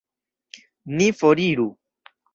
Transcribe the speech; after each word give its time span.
Ni 0.95 1.09
foriru! 1.19 1.67